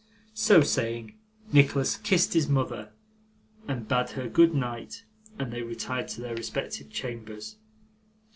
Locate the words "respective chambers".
6.35-7.57